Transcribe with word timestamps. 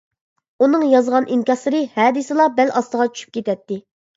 ئۇنىڭ 0.65 0.85
يازغان 0.91 1.27
ئىنكاسلىرى 1.35 1.83
ھە 1.99 2.09
دېسىلە 2.17 2.49
بەل 2.61 2.75
ئاستىغا 2.81 3.09
چۈشۈپ 3.13 3.37
كېتەتتى. 3.39 3.83